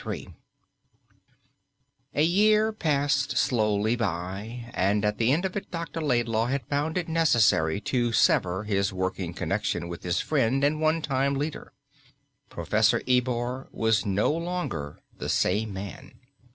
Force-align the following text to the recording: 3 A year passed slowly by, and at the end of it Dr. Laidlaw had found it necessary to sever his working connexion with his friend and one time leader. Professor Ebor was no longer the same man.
3 0.01 0.29
A 2.15 2.23
year 2.23 2.71
passed 2.73 3.37
slowly 3.37 3.95
by, 3.95 4.65
and 4.73 5.05
at 5.05 5.19
the 5.19 5.31
end 5.31 5.45
of 5.45 5.55
it 5.55 5.69
Dr. 5.69 6.01
Laidlaw 6.01 6.47
had 6.47 6.65
found 6.65 6.97
it 6.97 7.07
necessary 7.07 7.79
to 7.81 8.11
sever 8.11 8.63
his 8.63 8.91
working 8.91 9.31
connexion 9.35 9.87
with 9.87 10.01
his 10.01 10.19
friend 10.19 10.63
and 10.63 10.81
one 10.81 11.03
time 11.03 11.35
leader. 11.35 11.71
Professor 12.49 13.03
Ebor 13.07 13.69
was 13.71 14.03
no 14.03 14.31
longer 14.31 14.97
the 15.19 15.29
same 15.29 15.71
man. 15.71 16.13